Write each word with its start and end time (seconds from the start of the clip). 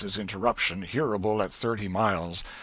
X.'s 0.03 0.17
interruption, 0.17 0.81
hearable 0.81 1.43
at 1.43 1.53
thirty 1.53 1.87
miles. 1.87 2.43